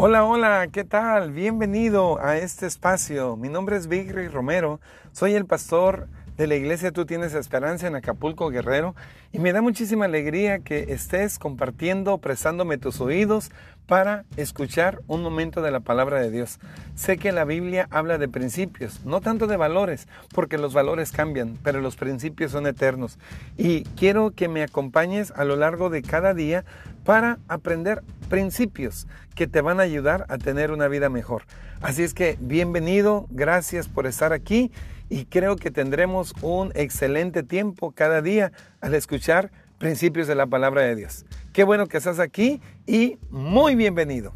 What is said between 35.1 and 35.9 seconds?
creo que